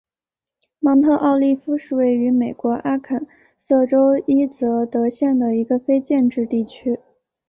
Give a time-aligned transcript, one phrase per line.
[0.79, 3.27] 芒特奥利夫是位于美国阿肯
[3.59, 6.99] 色州伊泽德县的一个非建制地区。